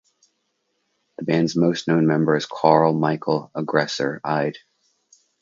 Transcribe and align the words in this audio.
The 1.19 1.25
band's 1.25 1.55
most 1.55 1.87
known 1.87 2.07
member 2.07 2.35
is 2.35 2.47
Carl-Michael 2.47 3.51
"Aggressor" 3.53 4.19
Eide. 4.23 4.57